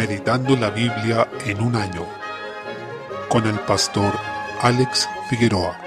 [0.00, 2.06] Meditando la Biblia en un año
[3.28, 4.14] con el pastor
[4.62, 5.78] Alex Figueroa.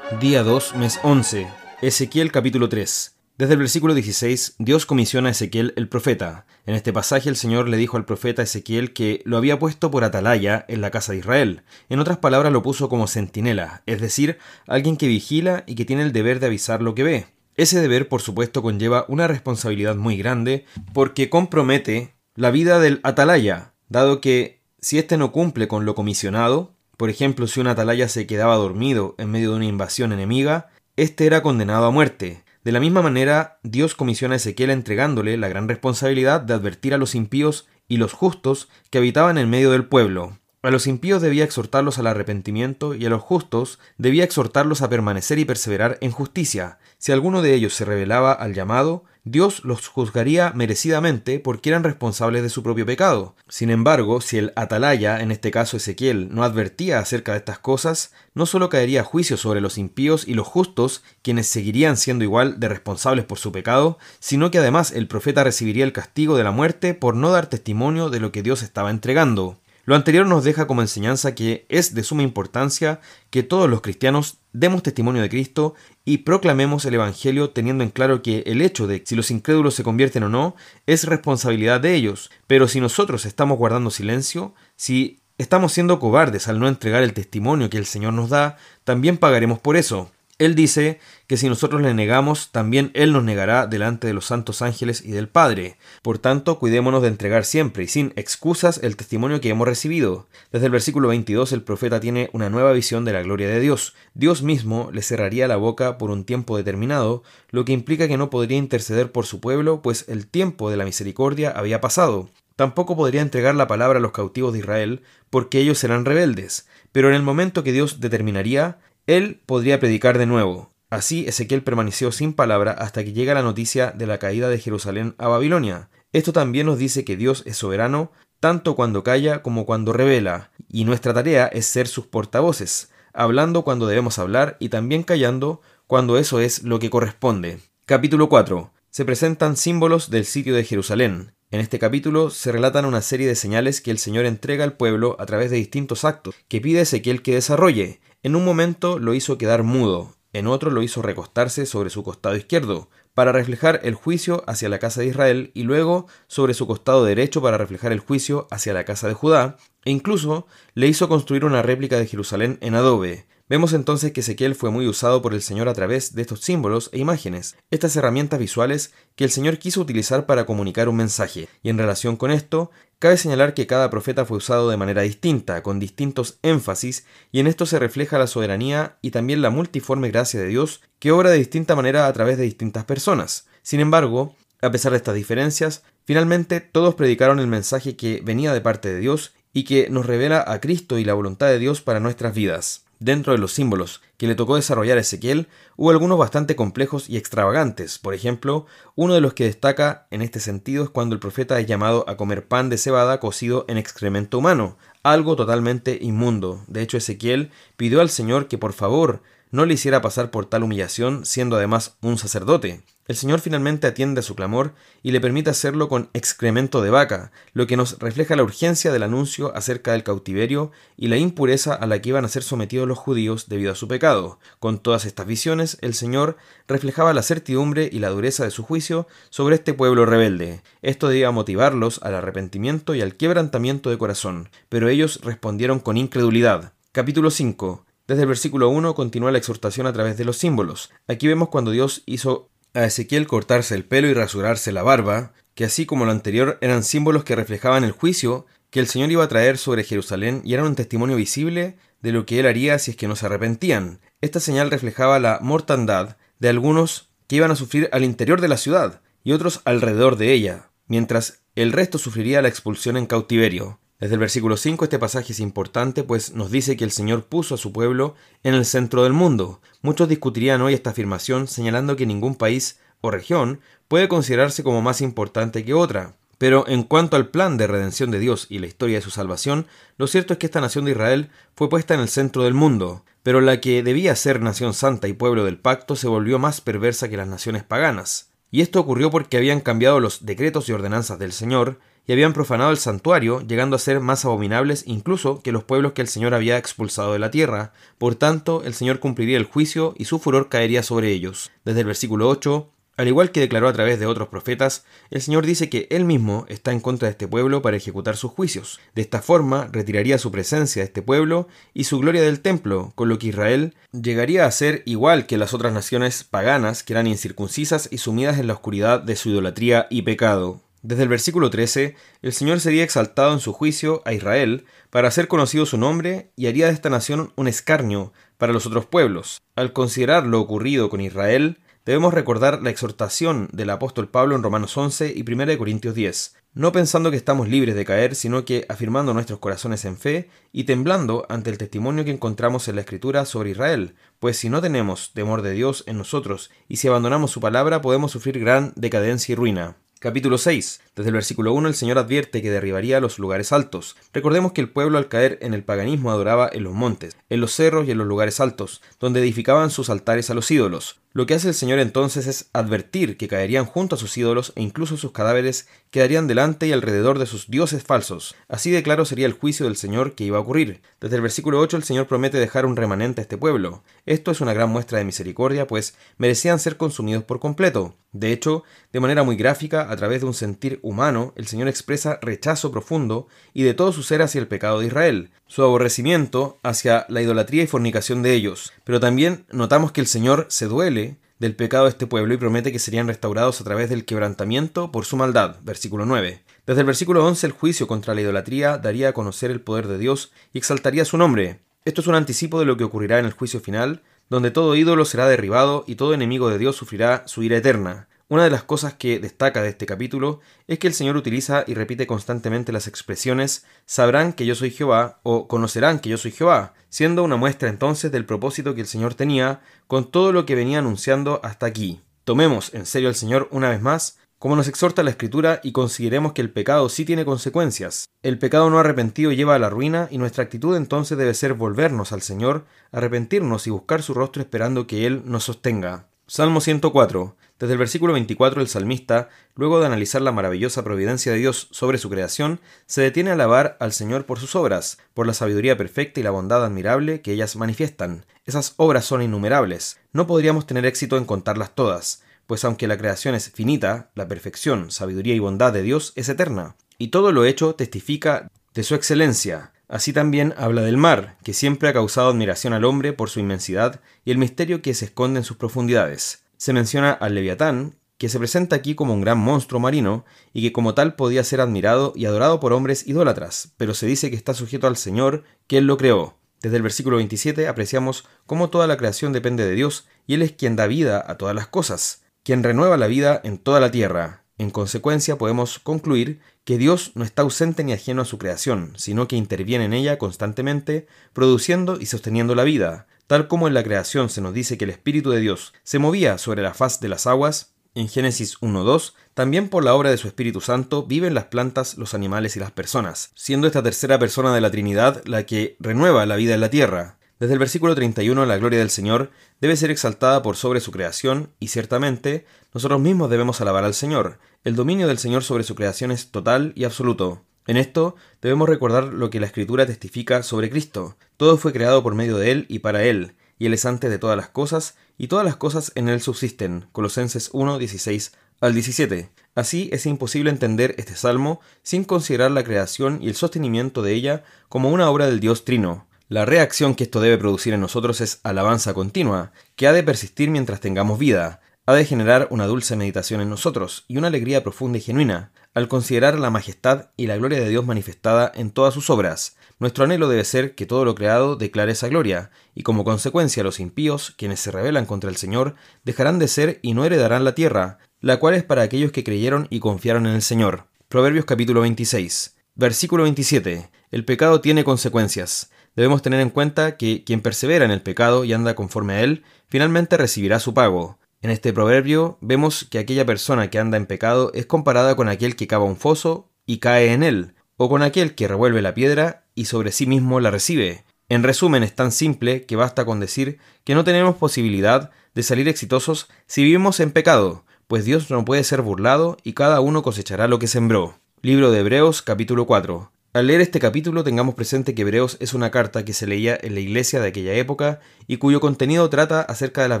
[0.18, 1.46] Día 2, mes 11.
[1.82, 3.16] Ezequiel capítulo 3.
[3.36, 6.46] Desde el versículo 16, Dios comisiona a Ezequiel el profeta.
[6.64, 10.04] En este pasaje el Señor le dijo al profeta Ezequiel que lo había puesto por
[10.04, 11.62] atalaya en la casa de Israel.
[11.90, 16.02] En otras palabras lo puso como centinela, es decir, alguien que vigila y que tiene
[16.02, 17.26] el deber de avisar lo que ve.
[17.58, 23.72] Ese deber, por supuesto, conlleva una responsabilidad muy grande porque compromete la vida del atalaya,
[23.88, 28.26] dado que si éste no cumple con lo comisionado, por ejemplo, si un atalaya se
[28.26, 32.44] quedaba dormido en medio de una invasión enemiga, éste era condenado a muerte.
[32.62, 36.98] De la misma manera, Dios comisiona a Ezequiel entregándole la gran responsabilidad de advertir a
[36.98, 40.38] los impíos y los justos que habitaban en medio del pueblo.
[40.62, 45.38] A los impíos debía exhortarlos al arrepentimiento y a los justos debía exhortarlos a permanecer
[45.38, 46.78] y perseverar en justicia.
[46.98, 52.44] Si alguno de ellos se rebelaba al llamado, Dios los juzgaría merecidamente porque eran responsables
[52.44, 53.34] de su propio pecado.
[53.48, 58.12] Sin embargo, si el atalaya, en este caso Ezequiel, no advertía acerca de estas cosas,
[58.34, 62.68] no solo caería juicio sobre los impíos y los justos, quienes seguirían siendo igual de
[62.68, 66.94] responsables por su pecado, sino que además el profeta recibiría el castigo de la muerte
[66.94, 69.58] por no dar testimonio de lo que Dios estaba entregando.
[69.86, 73.00] Lo anterior nos deja como enseñanza que es de suma importancia
[73.30, 78.22] que todos los cristianos demos testimonio de Cristo y proclamemos el Evangelio teniendo en claro
[78.22, 82.30] que el hecho de si los incrédulos se convierten o no es responsabilidad de ellos,
[82.46, 87.68] pero si nosotros estamos guardando silencio, si estamos siendo cobardes al no entregar el testimonio
[87.68, 90.10] que el Señor nos da, también pagaremos por eso.
[90.38, 94.60] Él dice que si nosotros le negamos, también Él nos negará delante de los santos
[94.60, 95.78] ángeles y del Padre.
[96.02, 100.26] Por tanto, cuidémonos de entregar siempre y sin excusas el testimonio que hemos recibido.
[100.52, 103.94] Desde el versículo 22 el profeta tiene una nueva visión de la gloria de Dios.
[104.12, 108.28] Dios mismo le cerraría la boca por un tiempo determinado, lo que implica que no
[108.28, 112.28] podría interceder por su pueblo, pues el tiempo de la misericordia había pasado.
[112.56, 116.68] Tampoco podría entregar la palabra a los cautivos de Israel, porque ellos serán rebeldes.
[116.92, 120.72] Pero en el momento que Dios determinaría, él podría predicar de nuevo.
[120.90, 125.14] Así Ezequiel permaneció sin palabra hasta que llega la noticia de la caída de Jerusalén
[125.18, 125.88] a Babilonia.
[126.12, 130.84] Esto también nos dice que Dios es soberano tanto cuando calla como cuando revela, y
[130.84, 136.40] nuestra tarea es ser sus portavoces, hablando cuando debemos hablar y también callando cuando eso
[136.40, 137.58] es lo que corresponde.
[137.86, 138.72] Capítulo 4.
[138.90, 141.32] Se presentan símbolos del sitio de Jerusalén.
[141.50, 145.16] En este capítulo se relatan una serie de señales que el Señor entrega al pueblo
[145.18, 148.00] a través de distintos actos que pide Ezequiel que desarrolle.
[148.26, 152.34] En un momento lo hizo quedar mudo, en otro lo hizo recostarse sobre su costado
[152.34, 157.04] izquierdo, para reflejar el juicio hacia la casa de Israel, y luego sobre su costado
[157.04, 161.44] derecho para reflejar el juicio hacia la casa de Judá, e incluso le hizo construir
[161.44, 165.40] una réplica de Jerusalén en adobe, Vemos entonces que Ezequiel fue muy usado por el
[165.40, 169.80] Señor a través de estos símbolos e imágenes, estas herramientas visuales que el Señor quiso
[169.80, 174.24] utilizar para comunicar un mensaje, y en relación con esto, cabe señalar que cada profeta
[174.24, 178.98] fue usado de manera distinta, con distintos énfasis, y en esto se refleja la soberanía
[179.02, 182.44] y también la multiforme gracia de Dios, que obra de distinta manera a través de
[182.44, 183.46] distintas personas.
[183.62, 188.60] Sin embargo, a pesar de estas diferencias, finalmente todos predicaron el mensaje que venía de
[188.60, 192.00] parte de Dios y que nos revela a Cristo y la voluntad de Dios para
[192.00, 192.85] nuestras vidas.
[192.98, 197.18] Dentro de los símbolos que le tocó desarrollar a Ezequiel, hubo algunos bastante complejos y
[197.18, 197.98] extravagantes.
[197.98, 198.64] Por ejemplo,
[198.94, 202.16] uno de los que destaca en este sentido es cuando el profeta es llamado a
[202.16, 206.64] comer pan de cebada cocido en excremento humano, algo totalmente inmundo.
[206.68, 209.20] De hecho, Ezequiel pidió al Señor que por favor
[209.50, 212.82] no le hiciera pasar por tal humillación, siendo además un sacerdote.
[213.08, 217.30] El Señor finalmente atiende a su clamor y le permite hacerlo con excremento de vaca,
[217.52, 221.86] lo que nos refleja la urgencia del anuncio acerca del cautiverio y la impureza a
[221.86, 224.40] la que iban a ser sometidos los judíos debido a su pecado.
[224.58, 226.36] Con todas estas visiones, el Señor
[226.66, 230.62] reflejaba la certidumbre y la dureza de su juicio sobre este pueblo rebelde.
[230.82, 236.72] Esto debía motivarlos al arrepentimiento y al quebrantamiento de corazón, pero ellos respondieron con incredulidad.
[236.90, 237.85] Capítulo 5.
[238.06, 240.90] Desde el versículo 1 continúa la exhortación a través de los símbolos.
[241.08, 245.64] Aquí vemos cuando Dios hizo a Ezequiel cortarse el pelo y rasurarse la barba, que
[245.64, 249.28] así como lo anterior eran símbolos que reflejaban el juicio que el Señor iba a
[249.28, 252.96] traer sobre Jerusalén y eran un testimonio visible de lo que él haría si es
[252.96, 254.00] que no se arrepentían.
[254.20, 258.56] Esta señal reflejaba la mortandad de algunos que iban a sufrir al interior de la
[258.56, 263.80] ciudad y otros alrededor de ella, mientras el resto sufriría la expulsión en cautiverio.
[263.98, 267.54] Desde el versículo 5 este pasaje es importante, pues nos dice que el Señor puso
[267.54, 269.62] a su pueblo en el centro del mundo.
[269.80, 275.00] Muchos discutirían hoy esta afirmación señalando que ningún país o región puede considerarse como más
[275.00, 276.14] importante que otra.
[276.36, 279.66] Pero en cuanto al plan de redención de Dios y la historia de su salvación,
[279.96, 283.02] lo cierto es que esta nación de Israel fue puesta en el centro del mundo,
[283.22, 287.08] pero la que debía ser nación santa y pueblo del pacto se volvió más perversa
[287.08, 288.28] que las naciones paganas.
[288.50, 292.70] Y esto ocurrió porque habían cambiado los decretos y ordenanzas del Señor, y habían profanado
[292.70, 296.58] el santuario, llegando a ser más abominables incluso que los pueblos que el Señor había
[296.58, 297.72] expulsado de la tierra.
[297.98, 301.50] Por tanto, el Señor cumpliría el juicio y su furor caería sobre ellos.
[301.64, 305.44] Desde el versículo 8, al igual que declaró a través de otros profetas, el Señor
[305.44, 308.80] dice que Él mismo está en contra de este pueblo para ejecutar sus juicios.
[308.94, 313.10] De esta forma, retiraría su presencia de este pueblo y su gloria del templo, con
[313.10, 317.88] lo que Israel llegaría a ser igual que las otras naciones paganas que eran incircuncisas
[317.90, 320.62] y sumidas en la oscuridad de su idolatría y pecado.
[320.86, 325.26] Desde el versículo 13, el Señor sería exaltado en su juicio a Israel para hacer
[325.26, 329.42] conocido su nombre y haría de esta nación un escarnio para los otros pueblos.
[329.56, 334.76] Al considerar lo ocurrido con Israel, debemos recordar la exhortación del apóstol Pablo en Romanos
[334.76, 339.12] 11 y 1 Corintios 10, no pensando que estamos libres de caer, sino que afirmando
[339.12, 343.50] nuestros corazones en fe y temblando ante el testimonio que encontramos en la Escritura sobre
[343.50, 347.80] Israel, pues si no tenemos temor de Dios en nosotros y si abandonamos su palabra
[347.80, 349.78] podemos sufrir gran decadencia y ruina.
[350.06, 350.82] Capítulo 6.
[350.94, 353.96] Desde el versículo 1 el Señor advierte que derribaría los lugares altos.
[354.12, 357.52] Recordemos que el pueblo al caer en el paganismo adoraba en los montes, en los
[357.52, 361.00] cerros y en los lugares altos, donde edificaban sus altares a los ídolos.
[361.12, 364.62] Lo que hace el Señor entonces es advertir que caerían junto a sus ídolos e
[364.62, 368.34] incluso sus cadáveres quedarían delante y alrededor de sus dioses falsos.
[368.48, 370.82] Así de claro sería el juicio del Señor que iba a ocurrir.
[371.00, 373.82] Desde el versículo 8 el Señor promete dejar un remanente a este pueblo.
[374.04, 377.96] Esto es una gran muestra de misericordia, pues merecían ser consumidos por completo.
[378.12, 382.18] De hecho, de manera muy gráfica, a través de un sentir humano, el Señor expresa
[382.20, 387.06] rechazo profundo y de todo su ser hacia el pecado de Israel, su aborrecimiento hacia
[387.08, 388.74] la idolatría y fornicación de ellos.
[388.84, 392.72] Pero también notamos que el Señor se duele del pecado de este pueblo y promete
[392.72, 395.56] que serían restaurados a través del quebrantamiento por su maldad.
[395.62, 396.42] Versículo 9.
[396.66, 399.96] Desde el versículo 11 el juicio contra la idolatría daría a conocer el poder de
[399.96, 401.60] Dios y exaltaría su nombre.
[401.86, 405.04] Esto es un anticipo de lo que ocurrirá en el juicio final, donde todo ídolo
[405.04, 408.08] será derribado y todo enemigo de Dios sufrirá su ira eterna.
[408.28, 411.74] Una de las cosas que destaca de este capítulo es que el Señor utiliza y
[411.74, 416.74] repite constantemente las expresiones sabrán que yo soy Jehová o conocerán que yo soy Jehová,
[416.88, 420.80] siendo una muestra entonces del propósito que el Señor tenía con todo lo que venía
[420.80, 422.00] anunciando hasta aquí.
[422.24, 426.32] Tomemos en serio al Señor una vez más, como nos exhorta la Escritura, y consideremos
[426.32, 428.08] que el pecado sí tiene consecuencias.
[428.24, 432.10] El pecado no arrepentido lleva a la ruina y nuestra actitud entonces debe ser volvernos
[432.10, 436.08] al Señor, arrepentirnos y buscar su rostro esperando que Él nos sostenga.
[436.28, 437.36] Salmo 104.
[437.58, 441.96] Desde el versículo 24 el salmista, luego de analizar la maravillosa providencia de Dios sobre
[441.96, 446.20] su creación, se detiene a alabar al Señor por sus obras, por la sabiduría perfecta
[446.20, 448.26] y la bondad admirable que ellas manifiestan.
[448.44, 449.98] Esas obras son innumerables.
[450.12, 454.90] No podríamos tener éxito en contarlas todas, pues aunque la creación es finita, la perfección,
[454.90, 456.76] sabiduría y bondad de Dios es eterna.
[456.98, 459.72] Y todo lo hecho testifica de su excelencia.
[459.88, 464.00] Así también habla del mar, que siempre ha causado admiración al hombre por su inmensidad
[464.26, 468.38] y el misterio que se esconde en sus profundidades se menciona al Leviatán, que se
[468.38, 472.26] presenta aquí como un gran monstruo marino y que como tal podía ser admirado y
[472.26, 475.96] adorado por hombres idólatras, pero se dice que está sujeto al Señor, que Él lo
[475.96, 476.38] creó.
[476.62, 480.52] Desde el versículo 27 apreciamos cómo toda la creación depende de Dios y Él es
[480.52, 484.44] quien da vida a todas las cosas, quien renueva la vida en toda la tierra.
[484.58, 489.28] En consecuencia podemos concluir que Dios no está ausente ni ajeno a su creación, sino
[489.28, 494.28] que interviene en ella constantemente, produciendo y sosteniendo la vida, Tal como en la creación
[494.28, 497.26] se nos dice que el Espíritu de Dios se movía sobre la faz de las
[497.26, 501.96] aguas, en Génesis 1.2, también por la obra de su Espíritu Santo viven las plantas,
[501.96, 506.26] los animales y las personas, siendo esta tercera persona de la Trinidad la que renueva
[506.26, 507.18] la vida en la tierra.
[507.40, 509.30] Desde el versículo 31 la gloria del Señor
[509.60, 514.38] debe ser exaltada por sobre su creación y ciertamente nosotros mismos debemos alabar al Señor.
[514.62, 517.45] El dominio del Señor sobre su creación es total y absoluto.
[517.66, 521.16] En esto debemos recordar lo que la Escritura testifica sobre Cristo.
[521.36, 524.18] Todo fue creado por medio de Él y para Él, y Él es antes de
[524.18, 526.86] todas las cosas, y todas las cosas en Él subsisten.
[526.92, 529.30] Colosenses 1, 16 al 17.
[529.54, 534.44] Así es imposible entender este salmo sin considerar la creación y el sostenimiento de ella
[534.68, 536.06] como una obra del Dios Trino.
[536.28, 540.50] La reacción que esto debe producir en nosotros es alabanza continua, que ha de persistir
[540.50, 544.98] mientras tengamos vida, ha de generar una dulce meditación en nosotros y una alegría profunda
[544.98, 549.10] y genuina, al considerar la majestad y la gloria de Dios manifestada en todas sus
[549.10, 549.58] obras.
[549.78, 553.78] Nuestro anhelo debe ser que todo lo creado declare esa gloria, y como consecuencia los
[553.78, 557.98] impíos, quienes se rebelan contra el Señor, dejarán de ser y no heredarán la tierra,
[558.22, 560.86] la cual es para aquellos que creyeron y confiaron en el Señor.
[561.08, 562.56] Proverbios capítulo 26.
[562.74, 563.90] Versículo 27.
[564.12, 565.70] El pecado tiene consecuencias.
[565.94, 569.44] Debemos tener en cuenta que quien persevera en el pecado y anda conforme a él,
[569.68, 571.18] finalmente recibirá su pago.
[571.46, 575.54] En este proverbio vemos que aquella persona que anda en pecado es comparada con aquel
[575.54, 579.44] que cava un foso y cae en él, o con aquel que revuelve la piedra
[579.54, 581.04] y sobre sí mismo la recibe.
[581.28, 585.68] En resumen, es tan simple que basta con decir que no tenemos posibilidad de salir
[585.68, 590.48] exitosos si vivimos en pecado, pues Dios no puede ser burlado y cada uno cosechará
[590.48, 591.20] lo que sembró.
[591.42, 593.12] Libro de Hebreos capítulo 4.
[593.36, 596.72] Al leer este capítulo tengamos presente que Hebreos es una carta que se leía en
[596.72, 600.00] la iglesia de aquella época y cuyo contenido trata acerca de las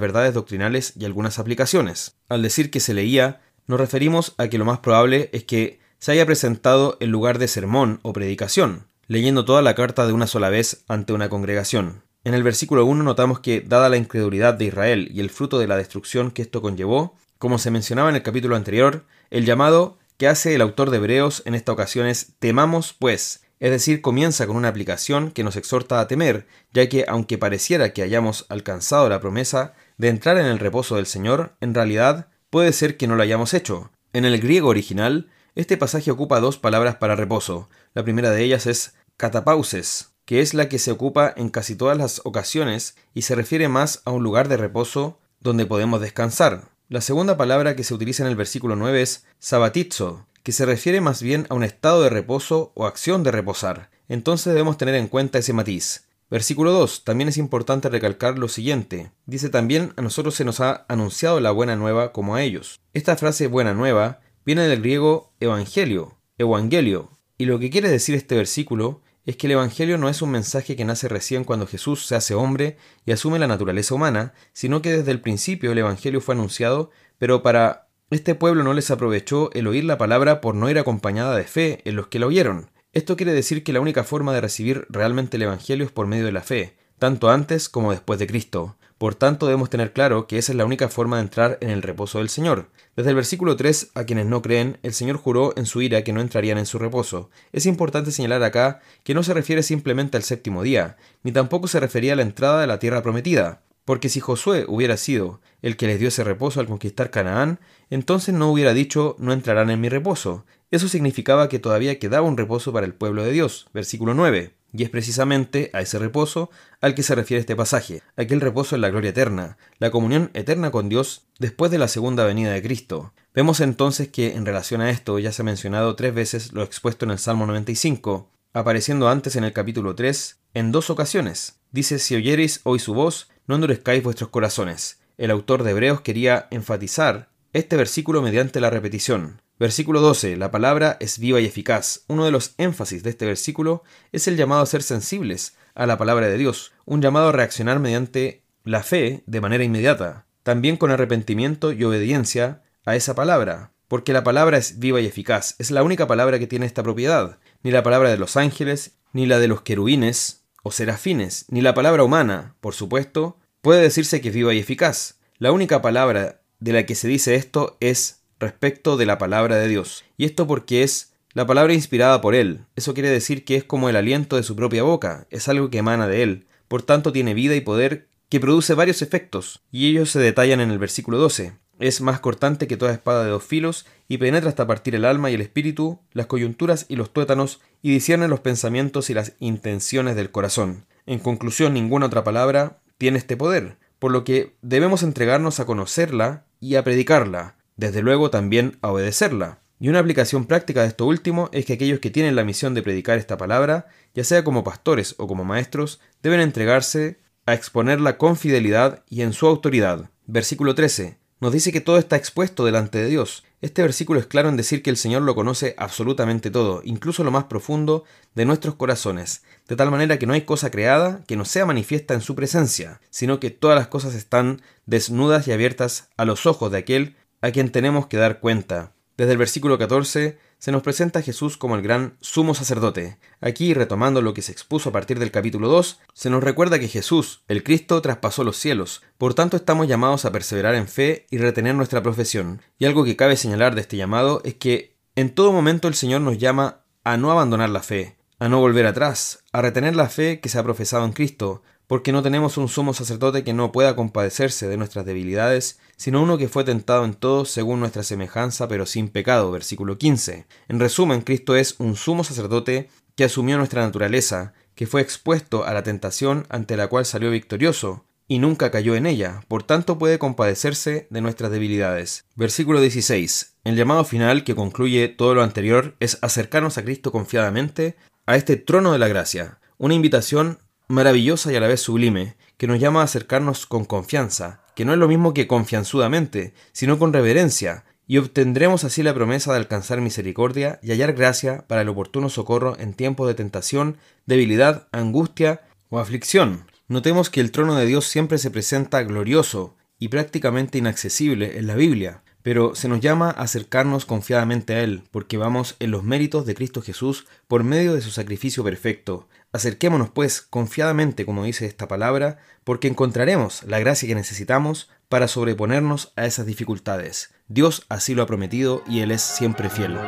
[0.00, 2.16] verdades doctrinales y algunas aplicaciones.
[2.30, 6.12] Al decir que se leía, nos referimos a que lo más probable es que se
[6.12, 10.48] haya presentado en lugar de sermón o predicación, leyendo toda la carta de una sola
[10.48, 12.04] vez ante una congregación.
[12.24, 15.66] En el versículo 1 notamos que, dada la incredulidad de Israel y el fruto de
[15.66, 20.28] la destrucción que esto conllevó, como se mencionaba en el capítulo anterior, el llamado que
[20.28, 24.56] hace el autor de Hebreos en esta ocasión es temamos pues, es decir, comienza con
[24.56, 29.20] una aplicación que nos exhorta a temer, ya que aunque pareciera que hayamos alcanzado la
[29.20, 33.22] promesa de entrar en el reposo del Señor, en realidad puede ser que no lo
[33.22, 33.90] hayamos hecho.
[34.12, 37.70] En el griego original, este pasaje ocupa dos palabras para reposo.
[37.94, 41.96] La primera de ellas es catapauses, que es la que se ocupa en casi todas
[41.96, 46.75] las ocasiones y se refiere más a un lugar de reposo donde podemos descansar.
[46.88, 51.00] La segunda palabra que se utiliza en el versículo 9 es sabatizo, que se refiere
[51.00, 53.90] más bien a un estado de reposo o acción de reposar.
[54.08, 56.04] Entonces debemos tener en cuenta ese matiz.
[56.30, 57.02] Versículo 2.
[57.02, 59.10] También es importante recalcar lo siguiente.
[59.26, 62.78] Dice también a nosotros se nos ha anunciado la buena nueva como a ellos.
[62.94, 68.36] Esta frase buena nueva viene del griego evangelio, evangelio, y lo que quiere decir este
[68.36, 72.14] versículo es que el Evangelio no es un mensaje que nace recién cuando Jesús se
[72.14, 76.36] hace hombre y asume la naturaleza humana, sino que desde el principio el Evangelio fue
[76.36, 80.78] anunciado, pero para este pueblo no les aprovechó el oír la palabra por no ir
[80.78, 82.70] acompañada de fe en los que la oyeron.
[82.92, 86.24] Esto quiere decir que la única forma de recibir realmente el Evangelio es por medio
[86.24, 88.76] de la fe, tanto antes como después de Cristo.
[88.98, 91.82] Por tanto, debemos tener claro que esa es la única forma de entrar en el
[91.82, 92.70] reposo del Señor.
[92.96, 96.14] Desde el versículo 3, a quienes no creen, el Señor juró en su ira que
[96.14, 97.28] no entrarían en su reposo.
[97.52, 101.78] Es importante señalar acá que no se refiere simplemente al séptimo día, ni tampoco se
[101.78, 105.86] refería a la entrada de la tierra prometida, porque si Josué hubiera sido el que
[105.86, 107.60] les dio ese reposo al conquistar Canaán,
[107.90, 110.46] entonces no hubiera dicho no entrarán en mi reposo.
[110.70, 113.68] Eso significaba que todavía quedaba un reposo para el pueblo de Dios.
[113.72, 114.54] Versículo 9.
[114.72, 118.82] Y es precisamente a ese reposo al que se refiere este pasaje, aquel reposo en
[118.82, 123.12] la gloria eterna, la comunión eterna con Dios después de la segunda venida de Cristo.
[123.34, 127.04] Vemos entonces que en relación a esto ya se ha mencionado tres veces lo expuesto
[127.04, 131.60] en el Salmo 95, apareciendo antes en el capítulo 3 en dos ocasiones.
[131.70, 135.00] Dice, si oyereis hoy su voz, no endurezcáis vuestros corazones.
[135.16, 139.40] El autor de Hebreos quería enfatizar este versículo mediante la repetición.
[139.58, 140.36] Versículo 12.
[140.36, 142.04] La palabra es viva y eficaz.
[142.08, 145.96] Uno de los énfasis de este versículo es el llamado a ser sensibles a la
[145.96, 150.90] palabra de Dios, un llamado a reaccionar mediante la fe de manera inmediata, también con
[150.90, 155.82] arrepentimiento y obediencia a esa palabra, porque la palabra es viva y eficaz, es la
[155.82, 159.48] única palabra que tiene esta propiedad, ni la palabra de los ángeles, ni la de
[159.48, 164.52] los querubines o serafines, ni la palabra humana, por supuesto, puede decirse que es viva
[164.52, 165.18] y eficaz.
[165.38, 169.68] La única palabra de la que se dice esto es respecto de la palabra de
[169.68, 170.04] Dios.
[170.16, 172.64] Y esto porque es la palabra inspirada por Él.
[172.76, 175.78] Eso quiere decir que es como el aliento de su propia boca, es algo que
[175.78, 176.46] emana de Él.
[176.68, 180.70] Por tanto tiene vida y poder que produce varios efectos, y ellos se detallan en
[180.70, 181.52] el versículo 12.
[181.78, 185.30] Es más cortante que toda espada de dos filos, y penetra hasta partir el alma
[185.30, 190.16] y el espíritu, las coyunturas y los tuétanos, y discierne los pensamientos y las intenciones
[190.16, 190.86] del corazón.
[191.04, 196.46] En conclusión, ninguna otra palabra tiene este poder, por lo que debemos entregarnos a conocerla
[196.60, 199.60] y a predicarla, desde luego también a obedecerla.
[199.78, 202.82] Y una aplicación práctica de esto último es que aquellos que tienen la misión de
[202.82, 208.36] predicar esta palabra, ya sea como pastores o como maestros, deben entregarse a exponerla con
[208.36, 210.10] fidelidad y en su autoridad.
[210.26, 211.18] Versículo 13.
[211.38, 213.44] Nos dice que todo está expuesto delante de Dios.
[213.60, 217.30] Este versículo es claro en decir que el Señor lo conoce absolutamente todo, incluso lo
[217.30, 218.04] más profundo
[218.34, 222.14] de nuestros corazones, de tal manera que no hay cosa creada que no sea manifiesta
[222.14, 226.72] en su presencia, sino que todas las cosas están desnudas y abiertas a los ojos
[226.72, 228.92] de aquel a quien tenemos que dar cuenta.
[229.16, 233.18] Desde el versículo 14 se nos presenta a Jesús como el gran sumo sacerdote.
[233.40, 236.88] Aquí, retomando lo que se expuso a partir del capítulo 2, se nos recuerda que
[236.88, 239.02] Jesús, el Cristo, traspasó los cielos.
[239.16, 242.62] Por tanto, estamos llamados a perseverar en fe y retener nuestra profesión.
[242.78, 246.22] Y algo que cabe señalar de este llamado es que en todo momento el Señor
[246.22, 250.40] nos llama a no abandonar la fe, a no volver atrás, a retener la fe
[250.40, 253.96] que se ha profesado en Cristo, porque no tenemos un sumo sacerdote que no pueda
[253.96, 258.86] compadecerse de nuestras debilidades, sino uno que fue tentado en todo según nuestra semejanza, pero
[258.86, 259.50] sin pecado.
[259.50, 260.46] Versículo 15.
[260.68, 265.72] En resumen, Cristo es un sumo sacerdote que asumió nuestra naturaleza, que fue expuesto a
[265.72, 270.18] la tentación ante la cual salió victorioso, y nunca cayó en ella, por tanto puede
[270.18, 272.24] compadecerse de nuestras debilidades.
[272.34, 273.54] Versículo 16.
[273.64, 278.56] El llamado final que concluye todo lo anterior es acercarnos a Cristo confiadamente, a este
[278.56, 283.00] trono de la gracia, una invitación maravillosa y a la vez sublime, que nos llama
[283.00, 288.18] a acercarnos con confianza, que no es lo mismo que confianzudamente, sino con reverencia, y
[288.18, 292.94] obtendremos así la promesa de alcanzar misericordia y hallar gracia para el oportuno socorro en
[292.94, 296.66] tiempo de tentación, debilidad, angustia o aflicción.
[296.88, 301.74] Notemos que el trono de Dios siempre se presenta glorioso y prácticamente inaccesible en la
[301.74, 306.46] Biblia, pero se nos llama a acercarnos confiadamente a Él, porque vamos en los méritos
[306.46, 309.26] de Cristo Jesús por medio de su sacrificio perfecto.
[309.50, 316.12] Acerquémonos pues confiadamente, como dice esta palabra, porque encontraremos la gracia que necesitamos para sobreponernos
[316.14, 317.34] a esas dificultades.
[317.48, 319.98] Dios así lo ha prometido y Él es siempre fiel.